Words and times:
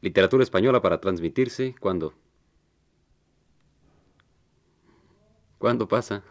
Literatura 0.00 0.44
española 0.44 0.80
para 0.80 1.00
transmitirse 1.00 1.74
cuando. 1.80 2.14
¿Cuándo 5.58 5.88
pasa? 5.88 6.22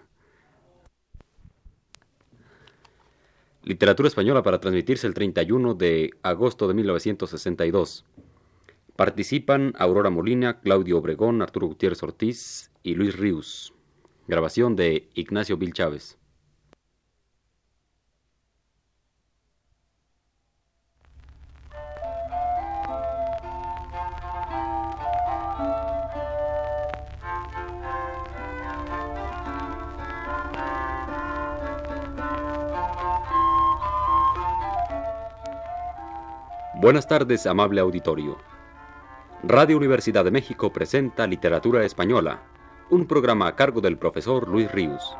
Literatura 3.64 4.08
española 4.08 4.42
para 4.42 4.62
transmitirse 4.62 5.06
el 5.06 5.14
31 5.14 5.74
de 5.74 6.12
agosto 6.24 6.70
de 6.70 6.74
1962. 6.76 8.06
Participan 8.96 9.74
Aurora 9.78 10.10
Molina, 10.10 10.62
Claudio 10.62 10.98
Obregón, 10.98 11.42
Arturo 11.42 11.68
Gutiérrez 11.68 12.02
Ortiz 12.02 12.72
y 12.84 12.96
Luis 12.96 13.18
Ríos. 13.18 13.74
Grabación 14.30 14.78
de 14.78 15.10
Ignacio 15.14 15.58
Vil 15.58 15.74
Chávez. 15.74 16.18
Buenas 36.80 37.08
tardes, 37.08 37.48
amable 37.48 37.82
auditorio. 37.82 38.38
Radio 39.42 39.78
Universidad 39.78 40.24
de 40.24 40.30
México 40.30 40.72
presenta 40.72 41.26
Literatura 41.26 41.84
Española, 41.84 42.44
un 42.92 43.08
programa 43.08 43.48
a 43.48 43.56
cargo 43.56 43.82
del 43.82 43.98
profesor 43.98 44.48
Luis 44.48 44.72
Ríos. 44.72 45.18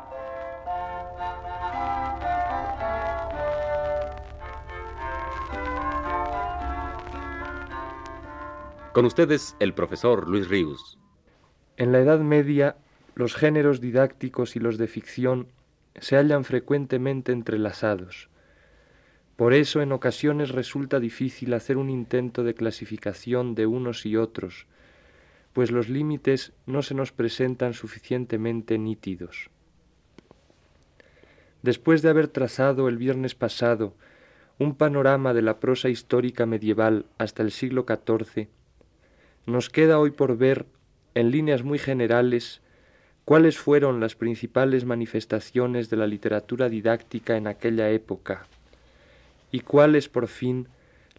Con 8.92 9.04
ustedes, 9.04 9.56
el 9.58 9.74
profesor 9.74 10.28
Luis 10.28 10.48
Ríos. 10.48 10.96
En 11.76 11.90
la 11.90 11.98
Edad 11.98 12.20
Media, 12.20 12.76
los 13.16 13.34
géneros 13.34 13.80
didácticos 13.80 14.54
y 14.54 14.60
los 14.60 14.78
de 14.78 14.86
ficción 14.86 15.48
se 15.96 16.14
hallan 16.14 16.44
frecuentemente 16.44 17.32
entrelazados 17.32 18.28
por 19.38 19.54
eso 19.54 19.80
en 19.82 19.92
ocasiones 19.92 20.50
resulta 20.50 20.98
difícil 20.98 21.54
hacer 21.54 21.76
un 21.76 21.90
intento 21.90 22.42
de 22.42 22.54
clasificación 22.54 23.54
de 23.54 23.66
unos 23.66 24.04
y 24.04 24.16
otros, 24.16 24.66
pues 25.52 25.70
los 25.70 25.88
límites 25.88 26.52
no 26.66 26.82
se 26.82 26.96
nos 26.96 27.12
presentan 27.12 27.72
suficientemente 27.72 28.78
nítidos. 28.78 29.48
Después 31.62 32.02
de 32.02 32.08
haber 32.08 32.26
trazado 32.26 32.88
el 32.88 32.96
viernes 32.96 33.36
pasado 33.36 33.94
un 34.58 34.74
panorama 34.74 35.32
de 35.32 35.42
la 35.42 35.60
prosa 35.60 35.88
histórica 35.88 36.44
medieval 36.44 37.06
hasta 37.16 37.44
el 37.44 37.52
siglo 37.52 37.86
XIV, 37.86 38.48
nos 39.46 39.70
queda 39.70 40.00
hoy 40.00 40.10
por 40.10 40.36
ver, 40.36 40.66
en 41.14 41.30
líneas 41.30 41.62
muy 41.62 41.78
generales, 41.78 42.60
cuáles 43.24 43.56
fueron 43.56 44.00
las 44.00 44.16
principales 44.16 44.84
manifestaciones 44.84 45.90
de 45.90 45.96
la 45.96 46.08
literatura 46.08 46.68
didáctica 46.68 47.36
en 47.36 47.46
aquella 47.46 47.88
época 47.90 48.48
y 49.50 49.60
cuáles 49.60 50.08
por 50.08 50.28
fin 50.28 50.68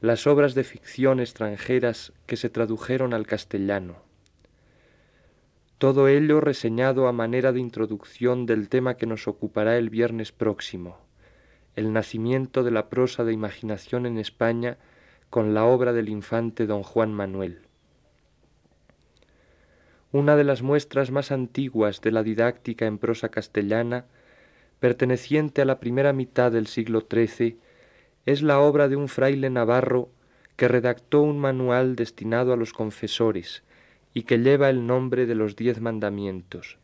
las 0.02 0.28
obras 0.28 0.56
de 0.56 0.64
ficción 0.64 1.20
extranjeras 1.20 2.14
que 2.26 2.38
se 2.38 2.50
tradujeron 2.50 3.14
al 3.14 3.28
castellano. 3.28 3.98
Todo 5.78 6.08
ello 6.08 6.42
reseñado 6.42 7.08
a 7.08 7.14
manera 7.14 7.52
de 7.52 7.60
introducción 7.60 8.46
del 8.46 8.70
tema 8.70 8.96
que 8.96 9.06
nos 9.06 9.28
ocupará 9.28 9.78
el 9.78 9.90
viernes 9.90 10.32
próximo, 10.32 11.00
el 11.76 11.94
nacimiento 11.94 12.64
de 12.64 12.72
la 12.72 12.90
prosa 12.90 13.24
de 13.24 13.34
imaginación 13.34 14.06
en 14.06 14.18
España 14.18 14.78
con 15.30 15.54
la 15.54 15.66
obra 15.66 15.94
del 15.94 16.10
infante 16.10 16.66
don 16.66 16.84
Juan 16.84 17.14
Manuel. 17.14 17.62
Una 20.12 20.36
de 20.36 20.44
las 20.44 20.64
muestras 20.64 21.12
más 21.12 21.32
antiguas 21.32 22.02
de 22.02 22.12
la 22.12 22.24
didáctica 22.24 22.86
en 22.86 22.98
prosa 22.98 23.30
castellana, 23.30 24.06
perteneciente 24.80 25.62
a 25.62 25.66
la 25.66 25.80
primera 25.80 26.14
mitad 26.14 26.52
del 26.52 26.68
siglo 26.68 27.08
XIII, 27.10 27.60
es 28.32 28.44
la 28.44 28.60
obra 28.60 28.88
de 28.88 28.96
un 28.96 29.08
fraile 29.08 29.50
navarro 29.50 30.10
que 30.56 30.68
redactó 30.68 31.22
un 31.22 31.40
manual 31.40 31.96
destinado 31.96 32.54
a 32.54 32.58
los 32.58 32.74
confesores 32.74 33.64
y 34.14 34.22
que 34.22 34.38
lleva 34.38 34.70
el 34.70 34.86
nombre 34.86 35.26
de 35.26 35.34
los 35.34 35.56
diez 35.56 35.82
mandamientos. 35.82 36.78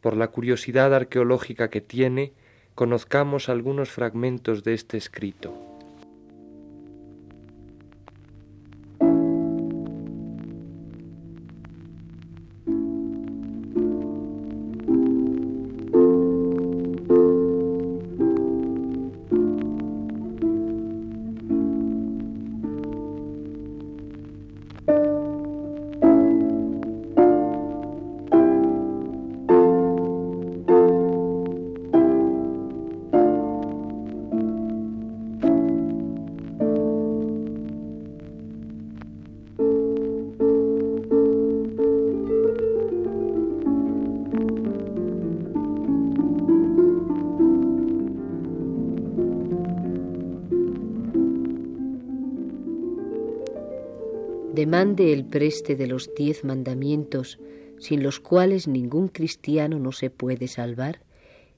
Por 0.00 0.16
la 0.16 0.28
curiosidad 0.28 0.94
arqueológica 0.94 1.68
que 1.68 1.82
tiene, 1.82 2.32
conozcamos 2.74 3.50
algunos 3.50 3.90
fragmentos 3.90 4.64
de 4.64 4.72
este 4.72 4.96
escrito. 4.96 5.73
Demande 54.74 55.12
el 55.12 55.24
preste 55.24 55.76
de 55.76 55.86
los 55.86 56.12
diez 56.16 56.42
mandamientos, 56.42 57.38
sin 57.78 58.02
los 58.02 58.18
cuales 58.18 58.66
ningún 58.66 59.06
cristiano 59.06 59.78
no 59.78 59.92
se 59.92 60.10
puede 60.10 60.48
salvar, 60.48 61.00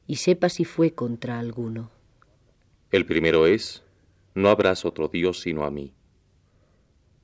y 0.06 0.16
sepa 0.16 0.50
si 0.50 0.66
fue 0.66 0.90
contra 0.90 1.38
alguno. 1.38 1.90
El 2.90 3.06
primero 3.06 3.46
es, 3.46 3.82
no 4.34 4.50
habrás 4.50 4.84
otro 4.84 5.08
Dios 5.08 5.40
sino 5.40 5.64
a 5.64 5.70
mí. 5.70 5.94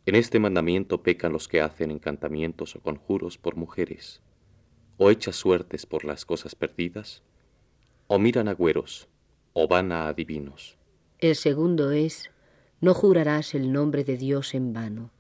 En 0.07 0.15
este 0.15 0.39
mandamiento 0.39 1.03
pecan 1.03 1.35
los 1.35 1.47
que 1.47 1.61
hacen 1.61 1.91
encantamientos 1.91 2.75
o 2.75 2.81
conjuros 2.81 3.37
por 3.37 3.57
mujeres, 3.57 4.23
o 4.97 5.11
echan 5.11 5.35
suertes 5.35 5.85
por 5.85 6.07
las 6.07 6.25
cosas 6.25 6.55
perdidas, 6.55 7.23
o 8.07 8.19
miran 8.19 8.49
agüeros, 8.49 9.09
o 9.53 9.69
van 9.69 9.93
a 9.93 10.09
adivinos. 10.09 10.79
El 11.19 11.37
segundo 11.37 11.91
es, 11.91 12.31
no 12.81 12.95
jurarás 12.95 13.55
el 13.55 13.73
nombre 13.75 14.05
de 14.05 14.17
Dios 14.17 14.55
en 14.55 14.73
vano 14.73 15.11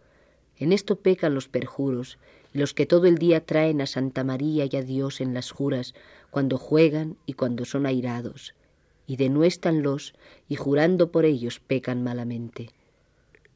en 0.62 0.72
esto 0.72 0.96
pecan 0.96 1.34
los 1.34 1.48
perjuros 1.48 2.18
y 2.52 2.58
los 2.58 2.74
que 2.74 2.86
todo 2.86 3.06
el 3.06 3.18
día 3.18 3.44
traen 3.44 3.80
a 3.80 3.86
Santa 3.86 4.24
María 4.24 4.66
y 4.70 4.76
a 4.76 4.82
Dios 4.82 5.20
en 5.20 5.34
las 5.34 5.50
juras, 5.50 5.94
cuando 6.30 6.58
juegan 6.58 7.16
y 7.26 7.34
cuando 7.34 7.64
son 7.64 7.86
airados, 7.86 8.54
y 9.06 9.16
denuéstanlos 9.16 10.14
y 10.48 10.56
jurando 10.56 11.10
por 11.10 11.24
ellos 11.24 11.60
pecan 11.60 12.02
malamente. 12.02 12.70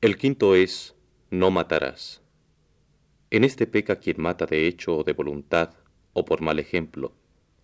El 0.01 0.17
quinto 0.17 0.55
es, 0.55 0.95
no 1.31 1.51
matarás. 1.51 2.23
En 3.31 3.45
este 3.45 3.67
peca 3.67 3.97
quien 3.97 4.21
mata 4.21 4.47
de 4.47 4.67
hecho 4.67 4.99
o 4.99 5.05
de 5.05 5.13
voluntad, 5.13 5.75
o 6.13 6.25
por 6.25 6.41
mal 6.41 6.59
ejemplo, 6.59 7.13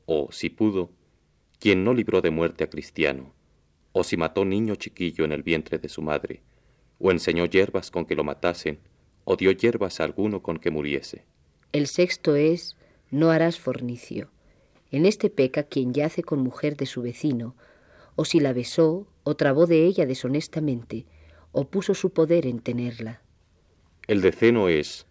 o, 0.07 0.29
si 0.31 0.51
pudo, 0.51 0.91
quien 1.59 1.85
no 1.85 1.95
libró 1.95 2.21
de 2.21 2.31
muerte 2.31 2.65
a 2.65 2.71
cristiano, 2.71 3.33
o 3.93 4.05
si 4.05 4.17
mató 4.17 4.45
niño 4.45 4.75
chiquillo 4.75 5.25
en 5.25 5.33
el 5.33 5.43
vientre 5.43 5.79
de 5.79 5.89
su 5.89 6.03
madre, 6.03 6.43
o 6.99 7.11
enseñó 7.11 7.47
hierbas 7.47 7.91
con 7.91 8.05
que 8.05 8.15
lo 8.15 8.25
matasen, 8.25 8.81
o 9.25 9.37
dio 9.37 9.51
hierbas 9.53 10.01
a 10.01 10.05
alguno 10.05 10.43
con 10.43 10.59
que 10.59 10.71
muriese. 10.71 11.25
El 11.73 11.87
sexto 11.87 12.37
es, 12.37 12.77
no 13.11 13.31
harás 13.31 13.59
fornicio. 13.59 14.31
En 14.91 15.07
este 15.07 15.31
peca 15.31 15.63
quien 15.63 15.95
yace 15.95 16.23
con 16.23 16.41
mujer 16.41 16.77
de 16.77 16.87
su 16.87 17.03
vecino, 17.03 17.55
o 18.15 18.25
si 18.25 18.41
la 18.41 18.53
besó, 18.53 19.07
o 19.25 19.37
trabó 19.37 19.67
de 19.67 19.87
ella 19.87 20.07
deshonestamente, 20.07 21.07
o 21.53 21.69
puso 21.69 21.95
su 21.95 22.11
poder 22.11 22.47
en 22.47 22.61
tenerla. 22.61 23.23
El 24.07 24.21
deceno 24.21 24.69
es, 24.69 25.07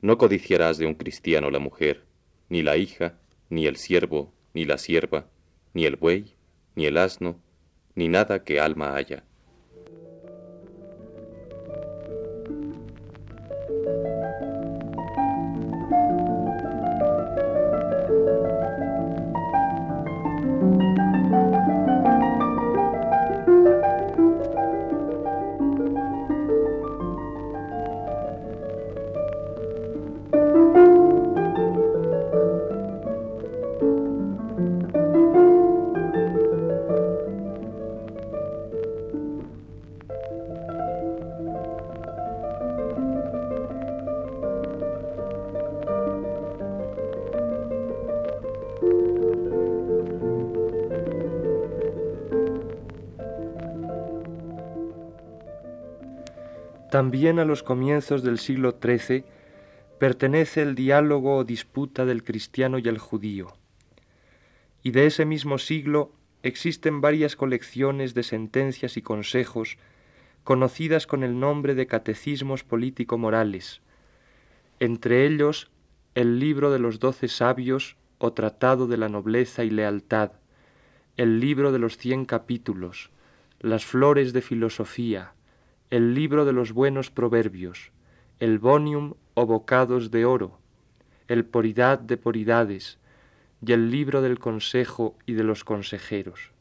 no 0.00 0.18
codiciarás 0.18 0.76
de 0.78 0.86
un 0.86 0.94
cristiano 0.94 1.50
la 1.50 1.58
mujer, 1.58 2.04
ni 2.48 2.62
la 2.62 2.76
hija, 2.76 3.18
ni 3.48 3.66
el 3.66 3.76
siervo, 3.76 4.32
ni 4.52 4.64
la 4.64 4.76
sierva, 4.76 5.26
ni 5.72 5.86
el 5.86 5.96
buey, 5.96 6.34
ni 6.74 6.86
el 6.86 6.98
asno, 6.98 7.38
ni 7.94 8.08
nada 8.08 8.44
que 8.44 8.60
alma 8.60 8.96
haya 8.96 9.24
También 56.92 57.38
a 57.38 57.46
los 57.46 57.62
comienzos 57.62 58.22
del 58.22 58.38
siglo 58.38 58.78
XIII 58.78 59.24
pertenece 59.98 60.60
el 60.60 60.74
diálogo 60.74 61.38
o 61.38 61.42
disputa 61.42 62.04
del 62.04 62.22
cristiano 62.22 62.78
y 62.78 62.86
el 62.86 62.98
judío. 62.98 63.56
Y 64.82 64.90
de 64.90 65.06
ese 65.06 65.24
mismo 65.24 65.56
siglo 65.56 66.12
existen 66.42 67.00
varias 67.00 67.34
colecciones 67.34 68.12
de 68.12 68.22
sentencias 68.22 68.98
y 68.98 69.00
consejos 69.00 69.78
conocidas 70.44 71.06
con 71.06 71.24
el 71.24 71.40
nombre 71.40 71.74
de 71.74 71.86
catecismos 71.86 72.62
político-morales, 72.62 73.80
entre 74.78 75.24
ellos 75.24 75.70
el 76.14 76.38
libro 76.40 76.70
de 76.70 76.78
los 76.78 77.00
doce 77.00 77.28
sabios 77.28 77.96
o 78.18 78.34
tratado 78.34 78.86
de 78.86 78.98
la 78.98 79.08
nobleza 79.08 79.64
y 79.64 79.70
lealtad, 79.70 80.32
el 81.16 81.40
libro 81.40 81.72
de 81.72 81.78
los 81.78 81.96
cien 81.96 82.26
capítulos, 82.26 83.10
las 83.60 83.86
flores 83.86 84.34
de 84.34 84.42
filosofía, 84.42 85.32
el 85.92 86.14
libro 86.14 86.46
de 86.46 86.54
los 86.54 86.72
buenos 86.72 87.10
proverbios, 87.10 87.92
el 88.40 88.58
bonium 88.58 89.12
o 89.34 89.44
bocados 89.44 90.10
de 90.10 90.24
oro, 90.24 90.58
el 91.28 91.44
poridad 91.44 91.98
de 91.98 92.16
poridades, 92.16 92.98
y 93.60 93.72
el 93.72 93.90
libro 93.90 94.22
del 94.22 94.38
consejo 94.38 95.18
y 95.26 95.34
de 95.34 95.44
los 95.44 95.64
consejeros. 95.64 96.52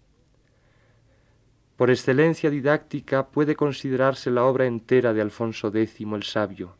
Por 1.78 1.92
excelencia 1.92 2.50
didáctica 2.50 3.28
puede 3.28 3.56
considerarse 3.56 4.31
la 4.31 4.44
obra 4.44 4.66
entera 4.66 5.13
de 5.13 5.22
Alfonso 5.22 5.69
X 5.74 6.06
el 6.13 6.24
Sabio, 6.24 6.75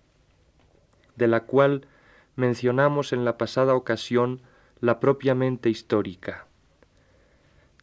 de 1.16 1.30
la 1.30 1.46
cual 1.46 1.88
mencionamos 2.36 3.14
en 3.14 3.24
la 3.24 3.38
pasada 3.38 3.76
ocasión 3.76 4.42
la 4.82 5.00
propiamente 5.00 5.70
histórica. 5.70 6.48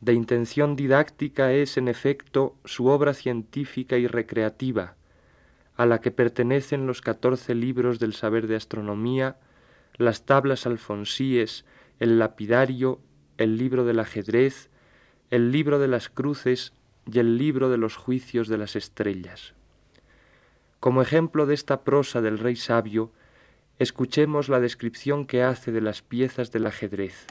De 0.00 0.12
intención 0.12 0.76
didáctica 0.76 1.52
es, 1.52 1.76
en 1.76 1.88
efecto, 1.88 2.54
su 2.64 2.86
obra 2.86 3.14
científica 3.14 3.96
y 3.96 4.06
recreativa, 4.06 4.94
a 5.76 5.86
la 5.86 6.00
que 6.00 6.10
pertenecen 6.10 6.86
los 6.86 7.00
catorce 7.00 7.54
libros 7.54 7.98
del 7.98 8.14
saber 8.14 8.46
de 8.46 8.56
astronomía, 8.56 9.36
las 9.96 10.24
tablas 10.24 10.66
alfonsíes, 10.66 11.64
el 11.98 12.18
lapidario, 12.18 13.00
el 13.38 13.56
libro 13.56 13.84
del 13.84 13.98
ajedrez, 13.98 14.70
el 15.30 15.50
libro 15.50 15.78
de 15.78 15.88
las 15.88 16.08
cruces 16.08 16.72
y 17.10 17.18
el 17.18 17.36
libro 17.36 17.68
de 17.68 17.78
los 17.78 17.96
juicios 17.96 18.48
de 18.48 18.58
las 18.58 18.76
estrellas. 18.76 19.54
Como 20.80 21.02
ejemplo 21.02 21.46
de 21.46 21.54
esta 21.54 21.82
prosa 21.82 22.20
del 22.20 22.38
rey 22.38 22.54
sabio, 22.54 23.10
escuchemos 23.78 24.48
la 24.48 24.60
descripción 24.60 25.26
que 25.26 25.42
hace 25.42 25.72
de 25.72 25.80
las 25.80 26.02
piezas 26.02 26.52
del 26.52 26.66
ajedrez. 26.66 27.26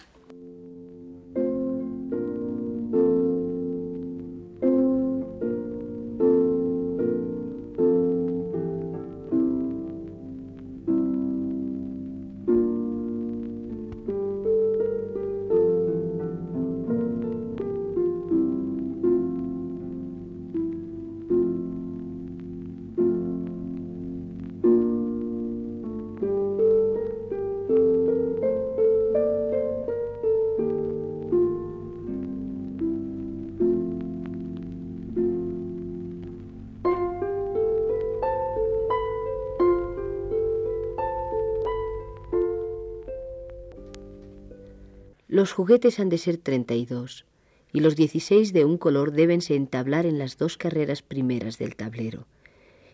Los 45.38 45.52
juguetes 45.52 46.00
han 46.00 46.10
de 46.10 46.18
ser 46.18 46.38
treinta 46.38 46.74
y 46.74 46.88
dos, 46.88 47.28
y 47.72 47.82
los 47.82 47.96
dieciséis 47.96 48.54
de 48.54 48.66
un 48.66 48.80
color 48.80 49.12
débense 49.12 49.54
entablar 49.54 50.08
en 50.08 50.18
las 50.18 50.40
dos 50.40 50.58
carreras 50.58 51.04
primeras 51.04 51.60
del 51.60 51.76
tablero, 51.76 52.26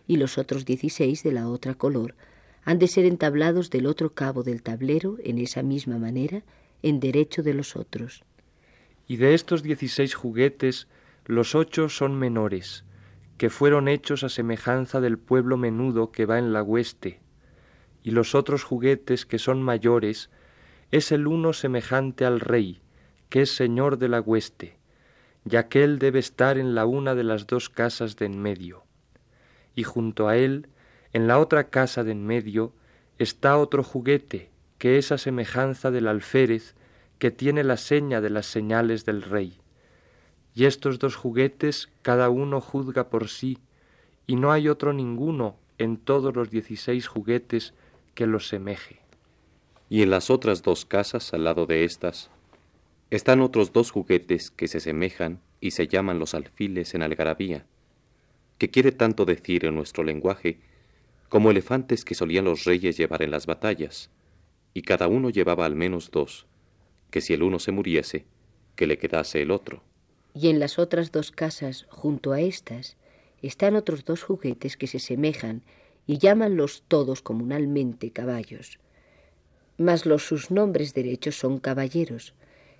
y 0.06 0.18
los 0.18 0.36
otros 0.36 0.66
dieciséis 0.66 1.22
de 1.22 1.32
la 1.32 1.48
otra 1.48 1.72
color 1.72 2.14
han 2.62 2.78
de 2.78 2.86
ser 2.86 3.06
entablados 3.06 3.70
del 3.70 3.86
otro 3.86 4.12
cabo 4.12 4.42
del 4.42 4.62
tablero 4.62 5.16
en 5.24 5.38
esa 5.38 5.62
misma 5.62 5.98
manera, 5.98 6.42
en 6.82 7.00
derecho 7.00 7.42
de 7.42 7.54
los 7.54 7.76
otros. 7.76 8.24
Y 9.06 9.16
de 9.16 9.32
estos 9.32 9.62
dieciséis 9.62 10.14
juguetes, 10.14 10.86
los 11.24 11.54
ocho 11.54 11.88
son 11.88 12.18
menores, 12.18 12.84
que 13.38 13.48
fueron 13.48 13.88
hechos 13.88 14.22
a 14.22 14.28
semejanza 14.28 15.00
del 15.00 15.16
pueblo 15.16 15.56
menudo 15.56 16.12
que 16.12 16.26
va 16.26 16.38
en 16.38 16.52
la 16.52 16.62
hueste, 16.62 17.20
y 18.02 18.10
los 18.10 18.34
otros 18.34 18.64
juguetes 18.64 19.24
que 19.24 19.38
son 19.38 19.62
mayores, 19.62 20.28
es 20.94 21.10
el 21.10 21.26
uno 21.26 21.52
semejante 21.52 22.24
al 22.24 22.38
rey, 22.38 22.80
que 23.28 23.42
es 23.42 23.56
señor 23.56 23.98
de 23.98 24.08
la 24.08 24.20
hueste, 24.20 24.76
ya 25.44 25.66
que 25.66 25.82
él 25.82 25.98
debe 25.98 26.20
estar 26.20 26.56
en 26.56 26.76
la 26.76 26.86
una 26.86 27.16
de 27.16 27.24
las 27.24 27.48
dos 27.48 27.68
casas 27.68 28.14
de 28.14 28.26
en 28.26 28.40
medio. 28.40 28.84
Y 29.74 29.82
junto 29.82 30.28
a 30.28 30.36
él, 30.36 30.68
en 31.12 31.26
la 31.26 31.40
otra 31.40 31.64
casa 31.64 32.04
de 32.04 32.12
en 32.12 32.24
medio, 32.24 32.74
está 33.18 33.56
otro 33.56 33.82
juguete, 33.82 34.50
que 34.78 34.96
es 34.96 35.10
a 35.10 35.18
semejanza 35.18 35.90
del 35.90 36.06
alférez, 36.06 36.76
que 37.18 37.32
tiene 37.32 37.64
la 37.64 37.76
seña 37.76 38.20
de 38.20 38.30
las 38.30 38.46
señales 38.46 39.04
del 39.04 39.22
rey. 39.22 39.58
Y 40.54 40.66
estos 40.66 41.00
dos 41.00 41.16
juguetes 41.16 41.88
cada 42.02 42.30
uno 42.30 42.60
juzga 42.60 43.10
por 43.10 43.26
sí, 43.26 43.58
y 44.28 44.36
no 44.36 44.52
hay 44.52 44.68
otro 44.68 44.92
ninguno 44.92 45.56
en 45.76 45.96
todos 45.96 46.36
los 46.36 46.50
dieciséis 46.50 47.08
juguetes 47.08 47.74
que 48.14 48.28
los 48.28 48.46
semeje 48.46 49.03
y 49.94 50.02
en 50.02 50.10
las 50.10 50.28
otras 50.28 50.64
dos 50.64 50.84
casas 50.84 51.32
al 51.34 51.44
lado 51.44 51.66
de 51.66 51.84
éstas 51.84 52.28
están 53.10 53.40
otros 53.40 53.72
dos 53.72 53.92
juguetes 53.92 54.50
que 54.50 54.66
se 54.66 54.80
semejan 54.80 55.40
y 55.60 55.70
se 55.70 55.86
llaman 55.86 56.18
los 56.18 56.34
alfiles 56.34 56.96
en 56.96 57.02
algarabía, 57.02 57.64
que 58.58 58.70
quiere 58.70 58.90
tanto 58.90 59.24
decir 59.24 59.64
en 59.64 59.76
nuestro 59.76 60.02
lenguaje 60.02 60.58
como 61.28 61.52
elefantes 61.52 62.04
que 62.04 62.16
solían 62.16 62.46
los 62.46 62.64
reyes 62.64 62.96
llevar 62.96 63.22
en 63.22 63.30
las 63.30 63.46
batallas, 63.46 64.10
y 64.72 64.82
cada 64.82 65.06
uno 65.06 65.30
llevaba 65.30 65.64
al 65.64 65.76
menos 65.76 66.10
dos, 66.10 66.48
que 67.12 67.20
si 67.20 67.32
el 67.32 67.44
uno 67.44 67.60
se 67.60 67.70
muriese, 67.70 68.24
que 68.74 68.88
le 68.88 68.98
quedase 68.98 69.42
el 69.42 69.52
otro. 69.52 69.84
Y 70.34 70.48
en 70.48 70.58
las 70.58 70.80
otras 70.80 71.12
dos 71.12 71.30
casas, 71.30 71.86
junto 71.88 72.32
a 72.32 72.40
éstas, 72.40 72.96
están 73.42 73.76
otros 73.76 74.04
dos 74.04 74.24
juguetes 74.24 74.76
que 74.76 74.88
se 74.88 74.98
semejan 74.98 75.62
y 76.04 76.18
llámanlos 76.18 76.82
todos 76.88 77.22
comunalmente 77.22 78.10
caballos 78.10 78.80
mas 79.78 80.06
los 80.06 80.26
sus 80.26 80.50
nombres 80.50 80.94
derechos 80.94 81.36
son 81.36 81.58
caballeros, 81.58 82.34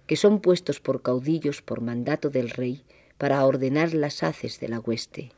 que 0.06 0.16
son 0.16 0.40
puestos 0.40 0.80
por 0.80 1.02
caudillos 1.02 1.62
por 1.62 1.80
mandato 1.80 2.30
del 2.30 2.50
rey 2.50 2.84
para 3.18 3.44
ordenar 3.44 3.94
las 3.94 4.22
haces 4.22 4.60
de 4.60 4.68
la 4.68 4.80
hueste. 4.80 5.32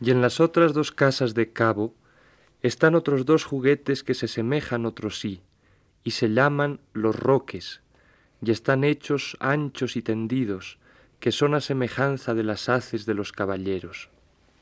Y 0.00 0.10
en 0.10 0.20
las 0.20 0.40
otras 0.40 0.72
dos 0.72 0.92
casas 0.92 1.34
de 1.34 1.52
cabo 1.52 1.94
están 2.62 2.94
otros 2.94 3.24
dos 3.24 3.44
juguetes 3.44 4.02
que 4.02 4.14
se 4.14 4.28
semejan 4.28 4.86
otros 4.86 5.18
sí, 5.20 5.40
y 6.04 6.12
se 6.12 6.28
llaman 6.28 6.80
los 6.92 7.16
roques, 7.16 7.80
y 8.44 8.50
están 8.50 8.84
hechos 8.84 9.36
anchos 9.40 9.96
y 9.96 10.02
tendidos, 10.02 10.78
que 11.20 11.32
son 11.32 11.54
a 11.54 11.60
semejanza 11.60 12.34
de 12.34 12.42
las 12.42 12.68
haces 12.68 13.06
de 13.06 13.14
los 13.14 13.32
caballeros. 13.32 14.10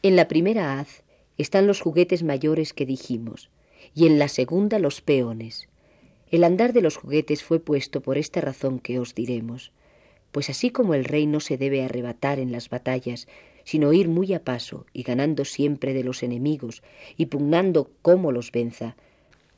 En 0.02 0.16
la 0.16 0.28
primera 0.28 0.78
haz 0.78 1.02
están 1.38 1.66
los 1.66 1.80
juguetes 1.80 2.22
mayores 2.22 2.74
que 2.74 2.84
dijimos, 2.84 3.50
y 3.94 4.06
en 4.06 4.18
la 4.18 4.28
segunda 4.28 4.78
los 4.78 5.00
peones, 5.00 5.69
el 6.30 6.44
andar 6.44 6.72
de 6.72 6.80
los 6.80 6.96
juguetes 6.96 7.42
fue 7.42 7.58
puesto 7.58 8.00
por 8.00 8.16
esta 8.16 8.40
razón 8.40 8.78
que 8.78 9.00
os 9.00 9.14
diremos, 9.14 9.72
pues 10.30 10.48
así 10.48 10.70
como 10.70 10.94
el 10.94 11.04
rey 11.04 11.26
no 11.26 11.40
se 11.40 11.56
debe 11.56 11.84
arrebatar 11.84 12.38
en 12.38 12.52
las 12.52 12.70
batallas, 12.70 13.26
sino 13.64 13.92
ir 13.92 14.08
muy 14.08 14.32
a 14.32 14.44
paso 14.44 14.86
y 14.92 15.02
ganando 15.02 15.44
siempre 15.44 15.92
de 15.92 16.04
los 16.04 16.22
enemigos 16.22 16.82
y 17.16 17.26
pugnando 17.26 17.90
cómo 18.02 18.30
los 18.30 18.52
venza, 18.52 18.96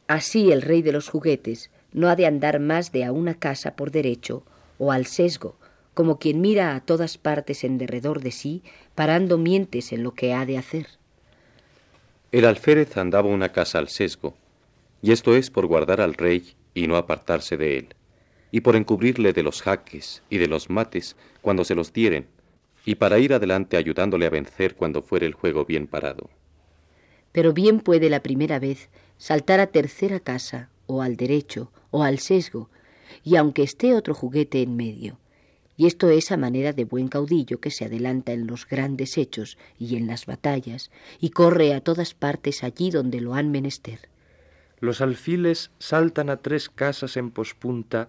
así 0.09 0.50
el 0.50 0.62
rey 0.62 0.83
de 0.83 0.93
los 0.93 1.09
juguetes 1.09 1.71
no 1.93 2.09
ha 2.09 2.17
de 2.17 2.26
andar 2.26 2.59
más 2.59 2.91
de 2.91 3.05
a 3.05 3.12
una 3.12 3.35
casa 3.35 3.76
por 3.76 3.91
derecho 3.91 4.43
o 4.79 4.93
al 4.93 5.07
sesgo, 5.07 5.57
como 5.93 6.19
quien 6.19 6.41
mira 6.41 6.75
a 6.75 6.81
todas 6.81 7.19
partes 7.19 7.64
en 7.64 7.76
derredor 7.76 8.21
de 8.21 8.31
sí, 8.31 8.62
parando 8.95 9.37
mientes 9.37 9.93
en 9.93 10.02
lo 10.02 10.12
que 10.12 10.33
ha 10.33 10.47
de 10.47 10.57
hacer. 10.57 10.87
El 12.33 12.47
alférez 12.47 12.97
andaba 12.97 13.29
una 13.29 13.50
casa 13.50 13.79
al 13.79 13.88
sesgo, 13.88 14.35
y 15.02 15.12
esto 15.12 15.37
es 15.37 15.50
por 15.50 15.67
guardar 15.67 16.00
al 16.00 16.14
rey 16.14 16.55
y 16.75 16.87
no 16.87 16.97
apartarse 16.97 17.57
de 17.57 17.79
él, 17.79 17.95
y 18.50 18.61
por 18.61 18.76
encubrirle 18.76 19.33
de 19.33 19.43
los 19.43 19.62
jaques 19.62 20.23
y 20.31 20.38
de 20.38 20.49
los 20.49 20.71
mates 20.71 21.17
cuando 21.41 21.64
se 21.64 21.75
los 21.75 21.93
dieren, 21.93 22.26
y 22.85 22.97
para 22.97 23.19
ir 23.19 23.33
adelante 23.33 23.76
ayudándole 23.76 24.26
a 24.26 24.31
vencer 24.31 24.75
cuando 24.75 25.02
fuere 25.02 25.26
el 25.26 25.35
juego 25.35 25.64
bien 25.64 25.87
parado. 25.87 26.31
Pero 27.33 27.52
bien 27.52 27.81
puede 27.81 28.11
la 28.11 28.21
primera 28.21 28.59
vez 28.59 28.91
saltar 29.17 29.61
a 29.61 29.69
tercera 29.69 30.21
casa, 30.21 30.69
o 30.87 31.02
al 31.02 31.17
derecho, 31.17 31.71
o 31.91 32.02
al 32.02 32.19
sesgo, 32.19 32.69
y 33.25 33.37
aunque 33.37 33.62
esté 33.62 33.95
otro 33.95 34.14
juguete 34.14 34.62
en 34.62 34.76
medio, 34.76 35.19
y 35.76 35.87
esto 35.87 36.11
es 36.11 36.31
a 36.31 36.37
manera 36.37 36.73
de 36.73 36.85
buen 36.85 37.09
caudillo 37.09 37.61
que 37.61 37.71
se 37.71 37.85
adelanta 37.85 38.33
en 38.33 38.47
los 38.47 38.67
grandes 38.67 39.17
hechos 39.17 39.57
y 39.79 39.97
en 39.97 40.07
las 40.07 40.26
batallas, 40.26 40.91
y 41.21 41.31
corre 41.31 41.73
a 41.73 41.81
todas 41.81 42.14
partes 42.14 42.62
allí 42.62 42.91
donde 42.91 43.21
lo 43.21 43.35
han 43.35 43.50
menester. 43.50 44.12
Los 44.83 45.01
alfiles 45.01 45.71
saltan 45.79 46.29
a 46.29 46.39
tres 46.39 46.69
casas 46.69 47.17
en 47.17 47.31
pospunta, 47.31 48.09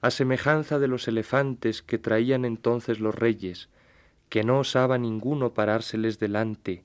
a 0.00 0.10
semejanza 0.10 0.78
de 0.78 0.88
los 0.88 1.06
elefantes 1.06 1.82
que 1.82 1.98
traían 1.98 2.46
entonces 2.46 2.98
los 2.98 3.14
reyes, 3.14 3.68
que 4.30 4.42
no 4.42 4.60
osaba 4.60 4.96
ninguno 4.96 5.52
parárseles 5.52 6.18
delante, 6.18 6.82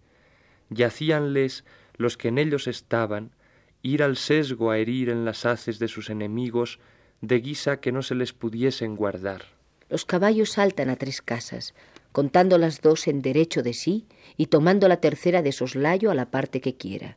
yacíanles 0.69 1.63
los 1.95 2.17
que 2.17 2.27
en 2.27 2.37
ellos 2.37 2.67
estaban, 2.67 3.31
ir 3.81 4.03
al 4.03 4.17
sesgo 4.17 4.71
a 4.71 4.77
herir 4.77 5.07
en 5.07 5.23
las 5.23 5.45
haces 5.45 5.79
de 5.79 5.87
sus 5.87 6.09
enemigos, 6.09 6.77
de 7.21 7.39
guisa 7.39 7.79
que 7.79 7.93
no 7.93 8.01
se 8.01 8.15
les 8.15 8.33
pudiesen 8.33 8.97
guardar. 8.97 9.45
Los 9.87 10.03
caballos 10.03 10.49
saltan 10.49 10.89
a 10.89 10.97
tres 10.97 11.21
casas, 11.21 11.73
contando 12.11 12.57
las 12.57 12.81
dos 12.81 13.07
en 13.07 13.21
derecho 13.21 13.63
de 13.63 13.73
sí 13.73 14.05
y 14.35 14.47
tomando 14.47 14.89
la 14.89 14.97
tercera 14.97 15.41
de 15.41 15.53
soslayo 15.53 16.11
a 16.11 16.15
la 16.15 16.29
parte 16.29 16.59
que 16.59 16.75
quiera. 16.75 17.15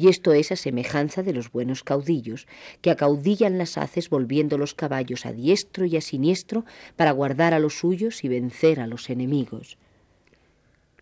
Y 0.00 0.08
esto 0.08 0.32
es 0.32 0.50
a 0.50 0.56
semejanza 0.56 1.22
de 1.22 1.34
los 1.34 1.52
buenos 1.52 1.84
caudillos, 1.84 2.46
que 2.80 2.90
acaudillan 2.90 3.58
las 3.58 3.76
haces 3.76 4.08
volviendo 4.08 4.56
los 4.56 4.72
caballos 4.72 5.26
a 5.26 5.32
diestro 5.34 5.84
y 5.84 5.98
a 5.98 6.00
siniestro 6.00 6.64
para 6.96 7.10
guardar 7.10 7.52
a 7.52 7.58
los 7.58 7.74
suyos 7.74 8.24
y 8.24 8.28
vencer 8.28 8.80
a 8.80 8.86
los 8.86 9.10
enemigos. 9.10 9.76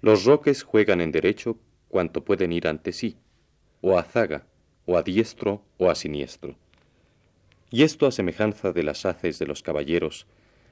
Los 0.00 0.24
roques 0.24 0.64
juegan 0.64 1.00
en 1.00 1.12
derecho 1.12 1.60
cuanto 1.86 2.24
pueden 2.24 2.50
ir 2.50 2.66
ante 2.66 2.92
sí, 2.92 3.18
o 3.82 3.96
a 3.96 4.02
zaga, 4.02 4.48
o 4.84 4.96
a 4.96 5.04
diestro 5.04 5.62
o 5.76 5.90
a 5.90 5.94
siniestro. 5.94 6.56
Y 7.70 7.84
esto 7.84 8.04
a 8.04 8.10
semejanza 8.10 8.72
de 8.72 8.82
las 8.82 9.06
haces 9.06 9.38
de 9.38 9.46
los 9.46 9.62
caballeros, 9.62 10.26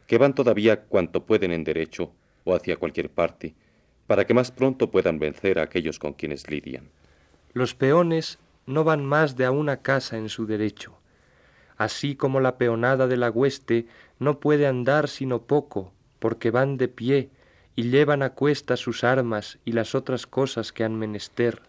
que 0.08 0.18
van 0.18 0.34
todavía 0.34 0.82
cuanto 0.86 1.26
pueden 1.26 1.52
en 1.52 1.62
derecho 1.62 2.10
o 2.42 2.56
hacia 2.56 2.76
cualquier 2.76 3.08
parte, 3.08 3.54
para 4.08 4.26
que 4.26 4.34
más 4.34 4.50
pronto 4.50 4.90
puedan 4.90 5.20
vencer 5.20 5.60
a 5.60 5.62
aquellos 5.62 6.00
con 6.00 6.12
quienes 6.12 6.50
lidian. 6.50 6.90
Los 7.56 7.74
peones 7.74 8.38
no 8.66 8.84
van 8.84 9.06
más 9.06 9.34
de 9.34 9.46
a 9.46 9.50
una 9.50 9.78
casa 9.78 10.18
en 10.18 10.28
su 10.28 10.44
derecho, 10.44 10.92
así 11.78 12.14
como 12.14 12.38
la 12.38 12.58
peonada 12.58 13.06
de 13.06 13.16
la 13.16 13.30
hueste 13.30 13.86
no 14.18 14.40
puede 14.40 14.66
andar 14.66 15.08
sino 15.08 15.40
poco, 15.40 15.90
porque 16.18 16.50
van 16.50 16.76
de 16.76 16.88
pie 16.88 17.30
y 17.74 17.84
llevan 17.84 18.22
a 18.22 18.34
cuesta 18.34 18.76
sus 18.76 19.04
armas 19.04 19.58
y 19.64 19.72
las 19.72 19.94
otras 19.94 20.26
cosas 20.26 20.70
que 20.70 20.84
han 20.84 20.98
menester. 20.98 21.62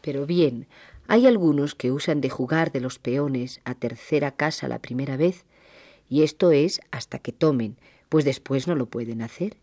Pero 0.00 0.26
bien, 0.26 0.66
hay 1.06 1.28
algunos 1.28 1.76
que 1.76 1.92
usan 1.92 2.20
de 2.20 2.30
jugar 2.30 2.72
de 2.72 2.80
los 2.80 2.98
peones 2.98 3.60
a 3.64 3.76
tercera 3.76 4.32
casa 4.32 4.66
la 4.66 4.80
primera 4.80 5.16
vez, 5.16 5.44
y 6.10 6.24
esto 6.24 6.50
es 6.50 6.80
hasta 6.90 7.20
que 7.20 7.30
tomen, 7.30 7.76
pues 8.08 8.24
después 8.24 8.66
no 8.66 8.74
lo 8.74 8.86
pueden 8.86 9.22
hacer. 9.22 9.56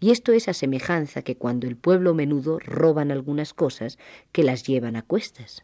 Y 0.00 0.10
esto 0.10 0.32
es 0.32 0.48
a 0.48 0.54
semejanza 0.54 1.22
que 1.22 1.36
cuando 1.36 1.68
el 1.68 1.76
pueblo 1.76 2.14
menudo 2.14 2.58
roban 2.58 3.10
algunas 3.10 3.52
cosas 3.52 3.98
que 4.32 4.42
las 4.42 4.64
llevan 4.64 4.96
a 4.96 5.02
cuestas. 5.02 5.62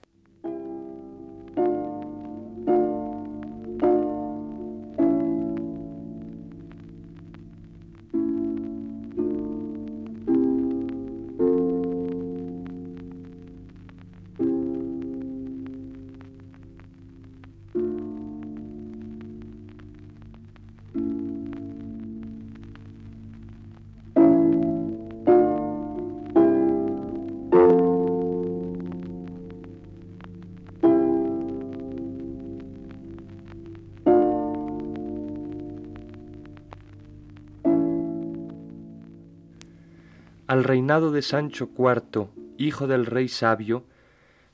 Al 40.47 40.63
reinado 40.63 41.11
de 41.11 41.23
Sancho 41.23 41.71
IV, 41.77 42.29
hijo 42.57 42.87
del 42.87 43.07
rey 43.07 43.27
sabio, 43.27 43.85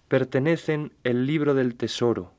pertenecen 0.08 0.94
el 1.04 1.26
libro 1.26 1.52
del 1.52 1.74
tesoro, 1.74 2.32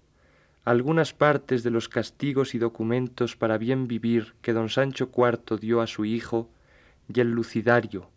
algunas 0.65 1.13
partes 1.13 1.61
de 1.61 1.69
los 1.69 1.87
castigos 1.87 2.55
y 2.55 2.57
documentos 2.57 3.35
para 3.35 3.59
bien 3.59 3.87
vivir 3.87 4.33
que 4.41 4.53
don 4.53 4.69
Sancho 4.69 5.11
IV 5.15 5.59
dio 5.59 5.81
a 5.81 5.87
su 5.87 6.03
hijo, 6.03 6.49
y 7.13 7.19
el 7.19 7.31
lucidario, 7.31 8.09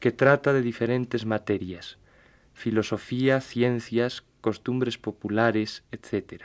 que 0.00 0.10
trata 0.10 0.52
de 0.52 0.62
diferentes 0.62 1.26
materias, 1.26 1.98
filosofía, 2.52 3.40
ciencias, 3.40 4.24
costumbres 4.40 4.98
populares, 4.98 5.84
etc. 5.92 6.42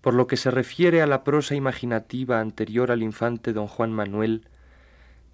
Por 0.00 0.14
lo 0.14 0.26
que 0.26 0.36
se 0.36 0.50
refiere 0.50 1.02
a 1.02 1.06
la 1.06 1.22
prosa 1.22 1.54
imaginativa 1.54 2.40
anterior 2.40 2.90
al 2.90 3.02
infante 3.02 3.52
don 3.52 3.68
Juan 3.68 3.92
Manuel, 3.92 4.48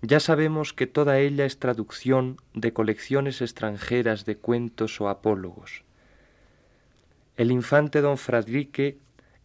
ya 0.07 0.21
sabemos 0.21 0.75
que 0.75 0.87
toda 0.87 1.19
ella 1.19 1.47
es 1.47 1.59
traducción 1.59 2.37
de 2.53 2.75
colecciones 2.75 3.41
extranjeras 3.41 4.27
de 4.27 4.37
cuentos 4.37 5.01
o 5.01 5.09
apólogos. 5.09 5.83
El 7.37 7.51
infante 7.51 8.03
don 8.03 8.19
Fradrique, 8.19 8.99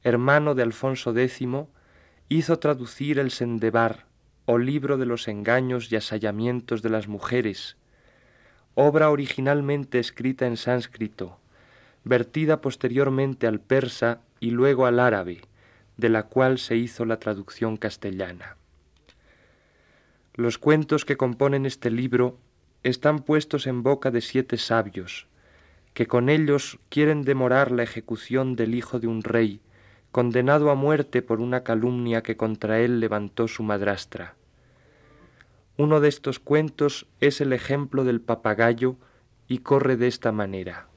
hermano 0.03 0.55
de 0.55 0.63
Alfonso 0.63 1.17
X, 1.17 1.47
hizo 2.27 2.59
traducir 2.59 3.19
el 3.19 3.31
Sendebar, 3.31 4.05
o 4.45 4.57
libro 4.57 4.97
de 4.97 5.05
los 5.05 5.27
engaños 5.27 5.91
y 5.91 5.95
asallamientos 5.95 6.81
de 6.81 6.89
las 6.89 7.07
mujeres, 7.07 7.77
obra 8.73 9.11
originalmente 9.11 9.99
escrita 9.99 10.45
en 10.45 10.57
sánscrito, 10.57 11.39
vertida 12.03 12.59
posteriormente 12.59 13.47
al 13.47 13.61
persa 13.61 14.21
y 14.39 14.51
luego 14.51 14.87
al 14.87 14.99
árabe, 14.99 15.41
de 15.97 16.09
la 16.09 16.23
cual 16.23 16.57
se 16.57 16.75
hizo 16.75 17.05
la 17.05 17.19
traducción 17.19 17.77
castellana. 17.77 18.58
Los 20.39 20.57
cuentos 20.57 21.03
que 21.03 21.17
componen 21.17 21.65
este 21.65 21.91
libro 21.91 22.37
están 22.83 23.19
puestos 23.19 23.67
en 23.67 23.83
boca 23.83 24.09
de 24.09 24.21
siete 24.21 24.55
sabios, 24.55 25.27
que 25.93 26.07
con 26.07 26.29
ellos 26.29 26.79
quieren 26.87 27.23
demorar 27.23 27.73
la 27.73 27.83
ejecución 27.83 28.55
del 28.55 28.73
hijo 28.73 29.01
de 29.01 29.07
un 29.07 29.21
rey, 29.21 29.59
condenado 30.13 30.71
a 30.71 30.75
muerte 30.75 31.21
por 31.21 31.41
una 31.41 31.65
calumnia 31.65 32.23
que 32.23 32.37
contra 32.37 32.79
él 32.79 33.01
levantó 33.01 33.49
su 33.49 33.63
madrastra. 33.63 34.35
Uno 35.75 35.99
de 35.99 36.07
estos 36.07 36.39
cuentos 36.39 37.05
es 37.19 37.41
el 37.41 37.51
ejemplo 37.51 38.05
del 38.05 38.21
papagayo 38.21 38.95
y 39.49 39.57
corre 39.57 39.97
de 39.97 40.07
esta 40.07 40.31
manera. 40.31 40.88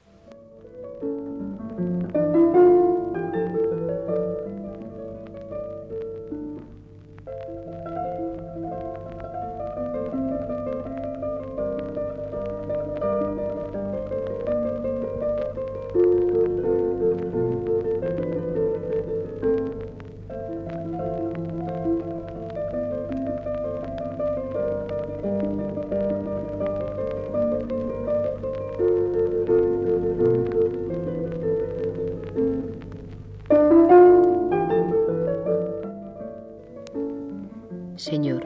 Señor, 37.95 38.43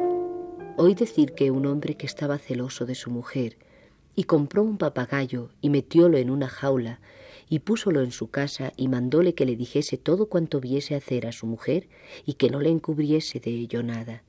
oí 0.76 0.94
decir 0.94 1.34
que 1.34 1.52
un 1.52 1.66
hombre 1.68 1.96
que 1.96 2.06
estaba 2.06 2.38
celoso 2.38 2.86
de 2.86 2.96
su 2.96 3.10
mujer 3.10 3.58
y 4.14 4.26
compró 4.26 4.62
un 4.62 4.78
papagayo 4.78 5.52
y 5.62 5.70
metiólo 5.70 6.18
en 6.18 6.30
una 6.30 6.50
jaula 6.50 7.00
y 7.48 7.60
púsolo 7.60 8.02
en 8.02 8.12
su 8.12 8.30
casa 8.30 8.74
y 8.76 8.90
mandóle 8.90 9.36
que 9.36 9.46
le 9.46 9.56
dijese 9.56 9.98
todo 9.98 10.28
cuanto 10.28 10.60
viese 10.60 10.96
hacer 10.96 11.26
a 11.26 11.32
su 11.32 11.48
mujer 11.48 11.88
y 12.26 12.34
que 12.34 12.50
no 12.50 12.60
le 12.60 12.70
encubriese 12.70 13.40
de 13.40 13.52
ello 13.52 13.84
nada. 13.84 14.22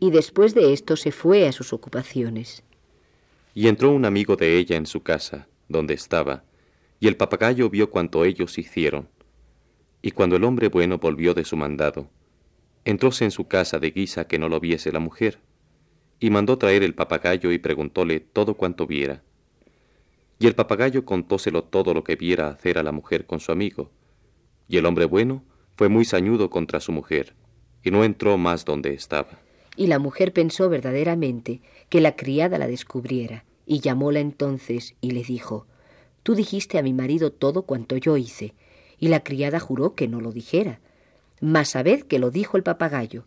Y 0.00 0.10
después 0.10 0.52
de 0.52 0.72
esto 0.72 0.96
se 0.96 1.12
fue 1.12 1.46
a 1.46 1.52
sus 1.52 1.72
ocupaciones. 1.72 2.64
Y 3.54 3.68
entró 3.68 3.92
un 3.92 4.04
amigo 4.04 4.34
de 4.34 4.58
ella 4.58 4.76
en 4.76 4.86
su 4.86 5.02
casa, 5.02 5.46
donde 5.68 5.94
estaba, 5.94 6.42
y 6.98 7.06
el 7.06 7.16
papagayo 7.16 7.70
vio 7.70 7.90
cuanto 7.90 8.24
ellos 8.24 8.58
hicieron. 8.58 9.08
Y 10.02 10.10
cuando 10.10 10.34
el 10.36 10.44
hombre 10.44 10.68
bueno 10.68 10.98
volvió 10.98 11.34
de 11.34 11.44
su 11.44 11.56
mandado, 11.56 12.08
Entróse 12.90 13.24
en 13.24 13.30
su 13.30 13.46
casa 13.46 13.78
de 13.78 13.92
guisa 13.92 14.26
que 14.26 14.40
no 14.40 14.48
lo 14.48 14.58
viese 14.58 14.90
la 14.90 14.98
mujer, 14.98 15.38
y 16.18 16.30
mandó 16.30 16.58
traer 16.58 16.82
el 16.82 16.96
papagayo 16.96 17.52
y 17.52 17.58
preguntóle 17.58 18.18
todo 18.18 18.54
cuanto 18.54 18.84
viera. 18.88 19.22
Y 20.40 20.48
el 20.48 20.56
papagayo 20.56 21.04
contóselo 21.04 21.62
todo 21.62 21.94
lo 21.94 22.02
que 22.02 22.16
viera 22.16 22.48
hacer 22.48 22.78
a 22.78 22.82
la 22.82 22.90
mujer 22.90 23.26
con 23.26 23.38
su 23.38 23.52
amigo, 23.52 23.92
y 24.66 24.76
el 24.76 24.86
hombre 24.86 25.04
bueno 25.04 25.44
fue 25.76 25.88
muy 25.88 26.04
sañudo 26.04 26.50
contra 26.50 26.80
su 26.80 26.90
mujer, 26.90 27.34
y 27.84 27.92
no 27.92 28.02
entró 28.02 28.36
más 28.38 28.64
donde 28.64 28.92
estaba. 28.92 29.38
Y 29.76 29.86
la 29.86 30.00
mujer 30.00 30.32
pensó 30.32 30.68
verdaderamente 30.68 31.60
que 31.90 32.00
la 32.00 32.16
criada 32.16 32.58
la 32.58 32.66
descubriera, 32.66 33.44
y 33.66 33.78
llamóla 33.78 34.18
entonces 34.18 34.96
y 35.00 35.12
le 35.12 35.22
dijo, 35.22 35.68
Tú 36.24 36.34
dijiste 36.34 36.76
a 36.76 36.82
mi 36.82 36.92
marido 36.92 37.30
todo 37.30 37.62
cuanto 37.62 37.96
yo 37.96 38.16
hice, 38.16 38.52
y 38.98 39.06
la 39.06 39.22
criada 39.22 39.60
juró 39.60 39.94
que 39.94 40.08
no 40.08 40.20
lo 40.20 40.32
dijera. 40.32 40.80
Mas 41.40 41.70
sabed 41.70 42.02
que 42.02 42.18
lo 42.18 42.30
dijo 42.30 42.56
el 42.56 42.62
papagayo, 42.62 43.24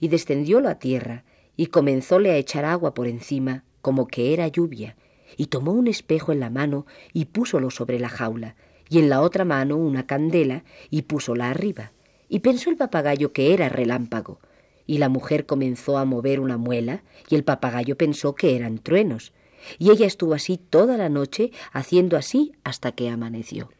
y 0.00 0.08
descendiólo 0.08 0.68
a 0.68 0.76
tierra, 0.76 1.24
y 1.56 1.66
comenzóle 1.66 2.30
a 2.30 2.36
echar 2.36 2.64
agua 2.64 2.94
por 2.94 3.06
encima, 3.06 3.64
como 3.82 4.06
que 4.06 4.32
era 4.32 4.48
lluvia, 4.48 4.96
y 5.36 5.46
tomó 5.46 5.72
un 5.72 5.86
espejo 5.86 6.32
en 6.32 6.40
la 6.40 6.50
mano 6.50 6.86
y 7.12 7.26
púsolo 7.26 7.70
sobre 7.70 7.98
la 7.98 8.08
jaula, 8.08 8.56
y 8.88 8.98
en 8.98 9.08
la 9.08 9.20
otra 9.20 9.44
mano 9.44 9.76
una 9.76 10.06
candela 10.06 10.64
y 10.90 11.02
púsola 11.02 11.50
arriba. 11.50 11.92
Y 12.28 12.40
pensó 12.40 12.70
el 12.70 12.76
papagayo 12.76 13.32
que 13.32 13.52
era 13.52 13.68
relámpago, 13.68 14.40
y 14.86 14.98
la 14.98 15.08
mujer 15.08 15.46
comenzó 15.46 15.98
a 15.98 16.04
mover 16.04 16.40
una 16.40 16.56
muela, 16.56 17.02
y 17.28 17.34
el 17.34 17.44
papagayo 17.44 17.96
pensó 17.96 18.34
que 18.34 18.56
eran 18.56 18.78
truenos, 18.78 19.32
y 19.78 19.90
ella 19.90 20.06
estuvo 20.06 20.34
así 20.34 20.58
toda 20.58 20.96
la 20.96 21.08
noche, 21.08 21.52
haciendo 21.72 22.16
así 22.16 22.52
hasta 22.64 22.92
que 22.92 23.08
amaneció. 23.08 23.70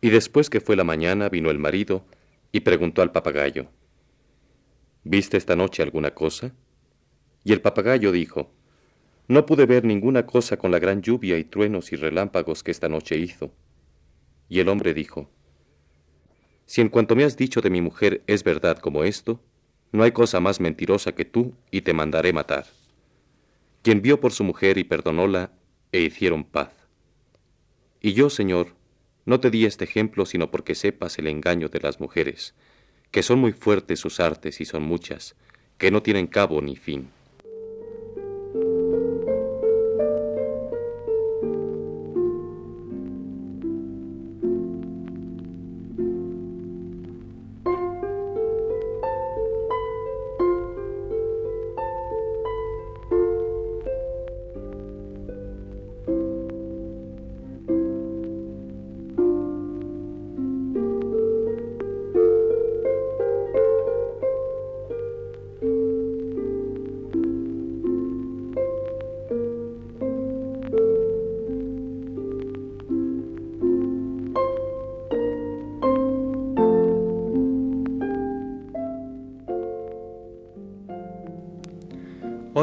Y 0.00 0.10
después 0.10 0.48
que 0.48 0.60
fue 0.60 0.76
la 0.76 0.84
mañana 0.84 1.28
vino 1.28 1.50
el 1.50 1.58
marido 1.58 2.04
y 2.52 2.60
preguntó 2.60 3.02
al 3.02 3.12
papagayo, 3.12 3.70
¿Viste 5.04 5.36
esta 5.36 5.56
noche 5.56 5.82
alguna 5.82 6.12
cosa? 6.14 6.54
Y 7.42 7.52
el 7.52 7.62
papagayo 7.62 8.12
dijo, 8.12 8.52
No 9.28 9.46
pude 9.46 9.64
ver 9.64 9.84
ninguna 9.84 10.26
cosa 10.26 10.58
con 10.58 10.70
la 10.70 10.78
gran 10.78 11.00
lluvia 11.00 11.38
y 11.38 11.44
truenos 11.44 11.92
y 11.92 11.96
relámpagos 11.96 12.62
que 12.62 12.70
esta 12.70 12.88
noche 12.88 13.16
hizo. 13.16 13.52
Y 14.48 14.60
el 14.60 14.68
hombre 14.68 14.92
dijo, 14.92 15.30
Si 16.66 16.80
en 16.80 16.90
cuanto 16.90 17.16
me 17.16 17.24
has 17.24 17.36
dicho 17.36 17.62
de 17.62 17.70
mi 17.70 17.80
mujer 17.80 18.22
es 18.26 18.44
verdad 18.44 18.78
como 18.78 19.04
esto, 19.04 19.42
no 19.92 20.02
hay 20.02 20.12
cosa 20.12 20.38
más 20.38 20.60
mentirosa 20.60 21.12
que 21.12 21.24
tú 21.24 21.54
y 21.70 21.80
te 21.80 21.94
mandaré 21.94 22.32
matar. 22.32 22.66
Quien 23.82 24.02
vio 24.02 24.20
por 24.20 24.32
su 24.32 24.44
mujer 24.44 24.76
y 24.76 24.84
perdonóla, 24.84 25.52
e 25.92 26.02
hicieron 26.02 26.44
paz. 26.44 26.72
Y 28.00 28.12
yo, 28.12 28.30
Señor, 28.30 28.76
no 29.24 29.40
te 29.40 29.50
di 29.50 29.64
este 29.64 29.84
ejemplo 29.84 30.26
sino 30.26 30.50
porque 30.50 30.74
sepas 30.74 31.18
el 31.18 31.26
engaño 31.26 31.68
de 31.68 31.80
las 31.80 32.00
mujeres, 32.00 32.54
que 33.10 33.22
son 33.22 33.38
muy 33.38 33.52
fuertes 33.52 34.00
sus 34.00 34.20
artes 34.20 34.60
y 34.60 34.64
son 34.64 34.82
muchas, 34.82 35.34
que 35.78 35.90
no 35.90 36.02
tienen 36.02 36.26
cabo 36.26 36.60
ni 36.60 36.76
fin. 36.76 37.10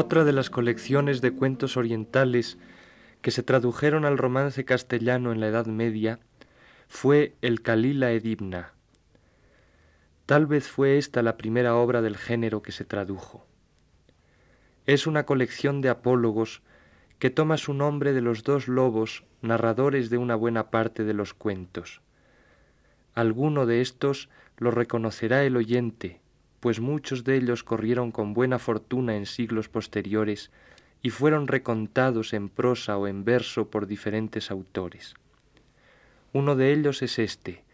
Otra 0.08 0.24
de 0.24 0.32
las 0.32 0.48
colecciones 0.48 1.20
de 1.20 1.32
cuentos 1.32 1.76
orientales 1.76 2.56
que 3.20 3.30
se 3.30 3.42
tradujeron 3.42 4.06
al 4.06 4.16
romance 4.16 4.64
castellano 4.64 5.32
en 5.32 5.40
la 5.40 5.48
Edad 5.48 5.66
Media 5.66 6.18
fue 6.88 7.34
el 7.42 7.60
Kalila 7.60 8.10
Edibna. 8.12 8.72
Tal 10.24 10.46
vez 10.46 10.66
fue 10.66 10.96
esta 10.96 11.20
la 11.20 11.36
primera 11.36 11.76
obra 11.76 12.00
del 12.00 12.16
género 12.16 12.62
que 12.62 12.72
se 12.72 12.86
tradujo. 12.86 13.44
Es 14.86 15.06
una 15.06 15.26
colección 15.26 15.82
de 15.82 15.90
apólogos 15.90 16.62
que 17.18 17.28
toma 17.28 17.58
su 17.58 17.74
nombre 17.74 18.14
de 18.14 18.22
los 18.22 18.44
dos 18.44 18.66
lobos, 18.66 19.24
narradores 19.42 20.08
de 20.08 20.16
una 20.16 20.36
buena 20.36 20.70
parte 20.70 21.04
de 21.04 21.12
los 21.12 21.34
cuentos. 21.34 22.00
Alguno 23.12 23.66
de 23.66 23.82
estos 23.82 24.30
lo 24.56 24.70
reconocerá 24.70 25.44
el 25.44 25.54
oyente, 25.54 26.22
pues 26.60 26.80
muchos 26.80 27.24
de 27.24 27.36
ellos 27.36 27.64
corrieron 27.64 28.10
con 28.10 28.34
buena 28.34 28.58
fortuna 28.58 29.16
en 29.16 29.26
siglos 29.26 29.68
posteriores 29.68 30.50
y 31.02 31.10
fueron 31.10 31.46
recontados 31.46 32.32
en 32.32 32.48
prosa 32.48 32.98
o 32.98 33.06
en 33.06 33.24
verso 33.24 33.70
por 33.70 33.86
diferentes 33.86 34.50
autores. 34.50 35.14
Uno 36.32 36.56
de 36.56 36.72
ellos 36.72 37.02
es 37.02 37.18
este, 37.18 37.64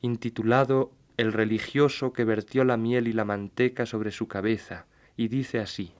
intitulado 0.00 0.90
El 1.16 1.32
religioso 1.32 2.12
que 2.12 2.24
vertió 2.24 2.64
la 2.64 2.76
miel 2.76 3.06
y 3.06 3.12
la 3.12 3.24
manteca 3.24 3.86
sobre 3.86 4.10
su 4.10 4.28
cabeza, 4.28 4.86
y 5.16 5.28
dice 5.28 5.60
así 5.60 5.92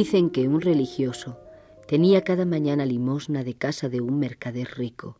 Dicen 0.00 0.30
que 0.30 0.48
un 0.48 0.62
religioso 0.62 1.38
tenía 1.86 2.24
cada 2.24 2.46
mañana 2.46 2.86
limosna 2.86 3.44
de 3.44 3.52
casa 3.52 3.90
de 3.90 4.00
un 4.00 4.18
mercader 4.18 4.78
rico, 4.78 5.18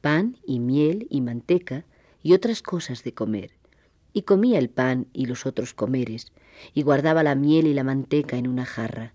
pan 0.00 0.38
y 0.46 0.58
miel 0.58 1.06
y 1.10 1.20
manteca 1.20 1.84
y 2.22 2.32
otras 2.32 2.62
cosas 2.62 3.04
de 3.04 3.12
comer, 3.12 3.50
y 4.14 4.22
comía 4.22 4.58
el 4.58 4.70
pan 4.70 5.06
y 5.12 5.26
los 5.26 5.44
otros 5.44 5.74
comeres, 5.74 6.32
y 6.72 6.80
guardaba 6.80 7.22
la 7.22 7.34
miel 7.34 7.66
y 7.66 7.74
la 7.74 7.84
manteca 7.84 8.38
en 8.38 8.48
una 8.48 8.64
jarra, 8.64 9.12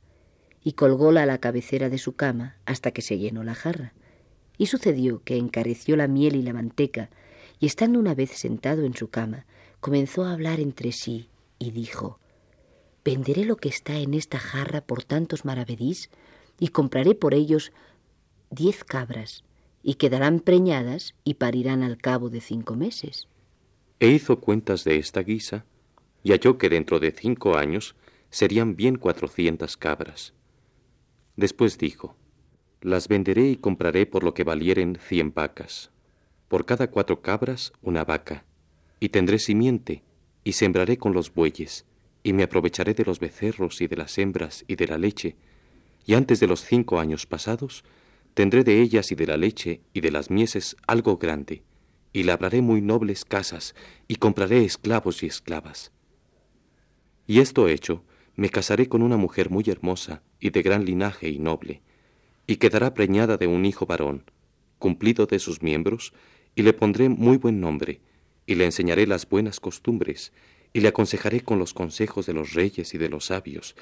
y 0.63 0.73
colgóla 0.73 1.23
a 1.23 1.25
la 1.25 1.39
cabecera 1.39 1.89
de 1.89 1.97
su 1.97 2.15
cama 2.15 2.57
hasta 2.67 2.91
que 2.91 3.01
se 3.01 3.17
llenó 3.17 3.43
la 3.43 3.55
jarra. 3.55 3.93
Y 4.59 4.67
sucedió 4.67 5.23
que 5.23 5.35
encareció 5.35 5.95
la 5.95 6.07
miel 6.07 6.35
y 6.35 6.43
la 6.43 6.53
manteca, 6.53 7.09
y 7.59 7.65
estando 7.65 7.97
una 7.97 8.13
vez 8.13 8.29
sentado 8.29 8.85
en 8.85 8.93
su 8.93 9.09
cama, 9.09 9.47
comenzó 9.79 10.25
a 10.25 10.33
hablar 10.33 10.59
entre 10.59 10.91
sí, 10.91 11.27
y 11.57 11.71
dijo, 11.71 12.20
venderé 13.03 13.45
lo 13.45 13.57
que 13.57 13.69
está 13.69 13.97
en 13.97 14.13
esta 14.13 14.39
jarra 14.39 14.81
por 14.81 15.03
tantos 15.03 15.45
maravedís 15.45 16.09
y 16.59 16.69
compraré 16.69 17.15
por 17.15 17.33
ellos 17.33 17.71
diez 18.49 18.83
cabras 18.83 19.43
y 19.83 19.95
quedarán 19.95 20.39
preñadas 20.39 21.15
y 21.23 21.35
parirán 21.35 21.81
al 21.83 21.97
cabo 21.97 22.29
de 22.29 22.41
cinco 22.41 22.75
meses. 22.75 23.27
E 23.99 24.09
hizo 24.09 24.39
cuentas 24.39 24.83
de 24.83 24.97
esta 24.97 25.21
guisa 25.21 25.65
y 26.23 26.31
halló 26.31 26.57
que 26.57 26.69
dentro 26.69 26.99
de 26.99 27.11
cinco 27.11 27.57
años 27.57 27.95
serían 28.29 28.75
bien 28.75 28.95
cuatrocientas 28.97 29.77
cabras. 29.77 30.33
Después 31.35 31.77
dijo, 31.77 32.15
las 32.81 33.07
venderé 33.07 33.49
y 33.49 33.57
compraré 33.57 34.05
por 34.05 34.23
lo 34.23 34.33
que 34.33 34.43
valieren 34.43 34.97
cien 35.07 35.33
vacas, 35.33 35.91
por 36.47 36.65
cada 36.65 36.89
cuatro 36.89 37.21
cabras 37.21 37.73
una 37.81 38.03
vaca, 38.03 38.45
y 38.99 39.09
tendré 39.09 39.39
simiente, 39.39 40.03
y 40.43 40.53
sembraré 40.53 40.97
con 40.97 41.13
los 41.13 41.33
bueyes, 41.33 41.85
y 42.23 42.34
me 42.34 42.43
aprovecharé 42.43 42.93
de 42.93 43.05
los 43.05 43.19
becerros 43.19 43.81
y 43.81 43.88
de 43.88 43.97
las 43.97 44.17
hembras 44.17 44.63
y 44.67 44.75
de 44.75 44.88
la 44.88 44.97
leche, 44.97 45.36
y 46.05 46.13
antes 46.13 46.39
de 46.39 46.47
los 46.47 46.63
cinco 46.63 46.99
años 46.99 47.25
pasados, 47.25 47.84
tendré 48.34 48.63
de 48.63 48.81
ellas 48.81 49.12
y 49.12 49.15
de 49.15 49.27
la 49.27 49.38
leche 49.38 49.81
y 49.93 50.01
de 50.01 50.12
las 50.12 50.29
mieses 50.29 50.77
algo 50.88 51.17
grande, 51.17 51.63
y 52.13 52.23
labraré 52.23 52.62
muy 52.62 52.81
nobles 52.81 53.25
casas, 53.25 53.75
y 54.07 54.15
compraré 54.15 54.63
esclavos 54.63 55.23
y 55.23 55.27
esclavas. 55.27 55.91
Y 57.27 57.39
esto 57.39 57.67
hecho, 57.67 58.03
me 58.36 58.49
casaré 58.49 58.88
con 58.88 59.01
una 59.01 59.17
mujer 59.17 59.49
muy 59.49 59.63
hermosa 59.67 60.23
y 60.39 60.49
de 60.49 60.62
gran 60.62 60.86
linaje 60.86 61.29
y 61.29 61.39
noble, 61.39 61.81
y 62.47 62.57
quedará 62.57 62.93
preñada 62.93 63.38
de 63.38 63.47
un 63.47 63.65
hijo 63.65 63.86
varón, 63.86 64.25
cumplido 64.79 65.25
de 65.25 65.39
sus 65.39 65.62
miembros, 65.62 66.13
y 66.55 66.63
le 66.63 66.73
pondré 66.73 67.07
muy 67.10 67.38
buen 67.38 67.62
nombre, 67.62 68.01
y 68.45 68.55
le 68.55 68.65
enseñaré 68.65 69.07
las 69.07 69.29
buenas 69.29 69.60
costumbres, 69.60 70.34
y 70.73 70.81
le 70.81 70.88
aconsejaré 70.88 71.41
con 71.41 71.60
los 71.60 71.73
consejos 71.73 72.25
de 72.25 72.34
los 72.34 72.53
reyes 72.53 72.93
y 72.93 72.97
de 72.97 73.10
los 73.10 73.25
sabios, 73.25 73.75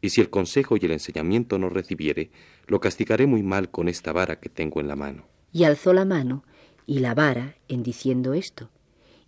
y 0.00 0.10
si 0.10 0.20
el 0.20 0.30
consejo 0.30 0.76
y 0.76 0.84
el 0.84 0.92
enseñamiento 0.92 1.58
no 1.58 1.68
recibiere, 1.68 2.30
lo 2.66 2.80
castigaré 2.80 3.26
muy 3.26 3.42
mal 3.42 3.70
con 3.70 3.88
esta 3.88 4.12
vara 4.12 4.38
que 4.38 4.48
tengo 4.48 4.80
en 4.80 4.88
la 4.88 4.96
mano. 4.96 5.24
Y 5.52 5.64
alzó 5.64 5.92
la 5.92 6.04
mano, 6.04 6.44
y 6.86 7.00
la 7.00 7.14
vara 7.14 7.56
en 7.68 7.82
diciendo 7.82 8.34
esto, 8.34 8.70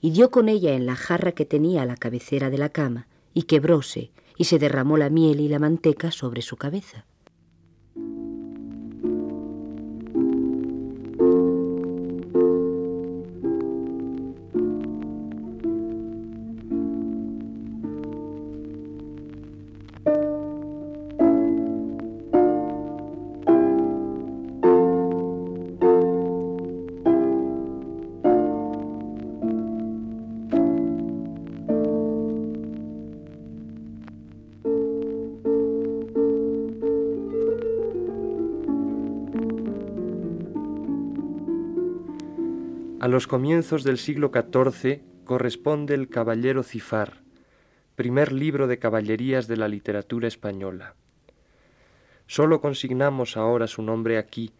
y 0.00 0.10
dio 0.10 0.30
con 0.30 0.48
ella 0.48 0.72
en 0.74 0.86
la 0.86 0.96
jarra 0.96 1.32
que 1.32 1.44
tenía 1.44 1.82
a 1.82 1.86
la 1.86 1.96
cabecera 1.96 2.50
de 2.50 2.58
la 2.58 2.68
cama, 2.68 3.08
y 3.34 3.42
quebróse, 3.44 4.12
y 4.36 4.44
se 4.44 4.58
derramó 4.58 4.96
la 4.96 5.10
miel 5.10 5.40
y 5.40 5.48
la 5.48 5.58
manteca 5.58 6.10
sobre 6.10 6.42
su 6.42 6.56
cabeza. 6.56 7.04
Comienzos 43.30 43.84
del 43.84 43.96
siglo 43.96 44.32
XIV 44.34 45.02
corresponde 45.24 45.94
el 45.94 46.08
Caballero 46.08 46.64
Cifar, 46.64 47.22
primer 47.94 48.32
libro 48.32 48.66
de 48.66 48.80
caballerías 48.80 49.46
de 49.46 49.56
la 49.56 49.68
literatura 49.68 50.26
española. 50.26 50.96
Solo 52.26 52.60
consignamos 52.60 53.36
ahora 53.36 53.68
su 53.68 53.82
nombre 53.82 54.18
aquí, 54.18 54.50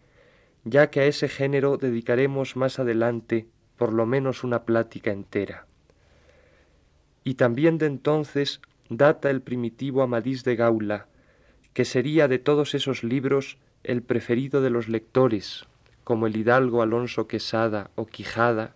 ya 0.63 0.89
que 0.89 1.01
a 1.01 1.05
ese 1.05 1.27
género 1.27 1.75
dedicaremos 1.75 2.55
más 2.55 2.79
adelante 2.79 3.45
por 3.75 3.91
lo 3.91 4.05
menos 4.05 4.45
una 4.45 4.63
plática 4.63 5.11
entera. 5.11 5.67
Y 7.25 7.33
también 7.33 7.77
de 7.77 7.87
entonces 7.87 8.61
data 8.87 9.29
el 9.29 9.41
primitivo 9.41 10.01
Amadís 10.01 10.45
de 10.45 10.55
Gaula, 10.55 11.07
que 11.73 11.83
sería 11.83 12.29
de 12.29 12.39
todos 12.39 12.73
esos 12.73 13.03
libros 13.03 13.57
el 13.83 14.01
preferido 14.01 14.61
de 14.61 14.69
los 14.69 14.87
lectores, 14.87 15.67
como 16.11 16.27
el 16.27 16.35
hidalgo 16.35 16.81
Alonso 16.81 17.25
Quesada 17.25 17.89
o 17.95 18.05
Quijada, 18.05 18.75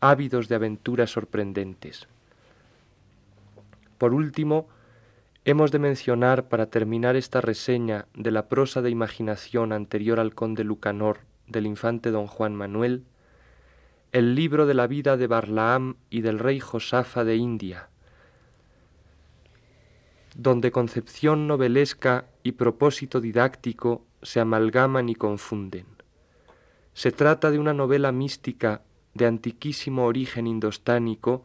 ávidos 0.00 0.46
de 0.46 0.56
aventuras 0.56 1.10
sorprendentes. 1.10 2.06
Por 3.96 4.12
último, 4.12 4.68
hemos 5.46 5.72
de 5.72 5.78
mencionar, 5.78 6.48
para 6.48 6.66
terminar 6.66 7.16
esta 7.16 7.40
reseña 7.40 8.04
de 8.12 8.30
la 8.30 8.48
prosa 8.50 8.82
de 8.82 8.90
imaginación 8.90 9.72
anterior 9.72 10.20
al 10.20 10.34
conde 10.34 10.64
Lucanor 10.64 11.20
del 11.46 11.64
infante 11.64 12.10
don 12.10 12.26
Juan 12.26 12.54
Manuel, 12.54 13.04
el 14.12 14.34
libro 14.34 14.66
de 14.66 14.74
la 14.74 14.86
vida 14.86 15.16
de 15.16 15.28
Barlaam 15.28 15.96
y 16.10 16.20
del 16.20 16.38
rey 16.38 16.60
Josafa 16.60 17.24
de 17.24 17.36
India, 17.36 17.88
donde 20.34 20.72
concepción 20.72 21.46
novelesca 21.46 22.26
y 22.42 22.52
propósito 22.52 23.22
didáctico 23.22 24.04
se 24.20 24.40
amalgaman 24.40 25.08
y 25.08 25.14
confunden. 25.14 25.95
Se 26.96 27.12
trata 27.12 27.50
de 27.50 27.58
una 27.58 27.74
novela 27.74 28.10
mística 28.10 28.80
de 29.12 29.26
antiquísimo 29.26 30.06
origen 30.06 30.46
indostánico 30.46 31.44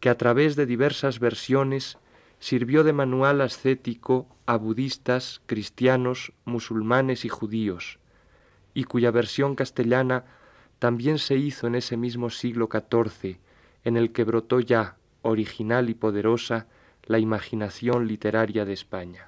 que 0.00 0.08
a 0.08 0.16
través 0.16 0.56
de 0.56 0.64
diversas 0.64 1.18
versiones 1.18 1.98
sirvió 2.38 2.84
de 2.84 2.94
manual 2.94 3.42
ascético 3.42 4.34
a 4.46 4.56
budistas, 4.56 5.42
cristianos, 5.44 6.32
musulmanes 6.46 7.26
y 7.26 7.28
judíos, 7.28 7.98
y 8.72 8.84
cuya 8.84 9.10
versión 9.10 9.56
castellana 9.56 10.24
también 10.78 11.18
se 11.18 11.36
hizo 11.36 11.66
en 11.66 11.74
ese 11.74 11.98
mismo 11.98 12.30
siglo 12.30 12.70
XIV, 12.72 13.40
en 13.84 13.98
el 13.98 14.10
que 14.10 14.24
brotó 14.24 14.58
ya, 14.58 14.96
original 15.20 15.90
y 15.90 15.94
poderosa, 15.94 16.66
la 17.04 17.18
imaginación 17.18 18.08
literaria 18.08 18.64
de 18.64 18.72
España. 18.72 19.27